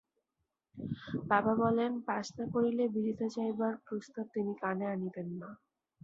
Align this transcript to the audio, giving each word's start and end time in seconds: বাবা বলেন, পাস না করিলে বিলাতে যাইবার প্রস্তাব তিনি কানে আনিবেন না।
বাবা 1.31 1.53
বলেন, 1.55 1.91
পাস 2.07 2.25
না 2.37 2.45
করিলে 2.53 2.83
বিলাতে 2.93 3.25
যাইবার 3.35 3.73
প্রস্তাব 3.85 4.25
তিনি 4.35 4.53
কানে 4.61 4.85
আনিবেন 4.93 5.29
না। 5.41 5.49